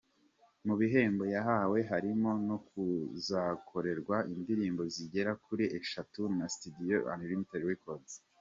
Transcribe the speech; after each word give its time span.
Mu 0.65 0.75
bihembo 0.79 1.23
yahawe 1.35 1.79
harimo 1.91 2.31
no 2.47 2.57
kuzakorerwa 2.67 4.15
indirimbo 4.33 4.83
zigera 4.95 5.31
kuri 5.45 5.65
eshatu 5.79 6.21
na 6.37 6.45
Studio 6.55 6.97
Unlimited 7.13 7.61
Records. 7.71 8.13